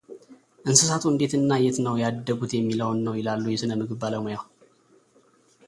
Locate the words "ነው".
1.87-1.95, 3.07-3.13